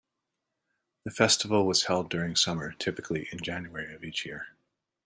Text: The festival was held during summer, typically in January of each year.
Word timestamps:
The 1.03 1.11
festival 1.11 1.67
was 1.67 1.83
held 1.83 2.09
during 2.09 2.35
summer, 2.35 2.71
typically 2.71 3.29
in 3.31 3.37
January 3.39 3.93
of 3.93 4.03
each 4.03 4.25
year. 4.25 4.47